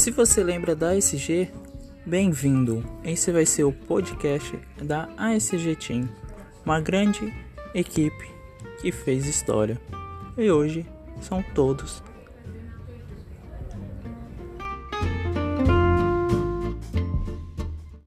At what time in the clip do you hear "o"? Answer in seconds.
3.64-3.72